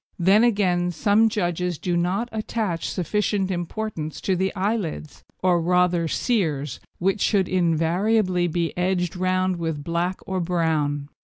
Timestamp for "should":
7.21-7.47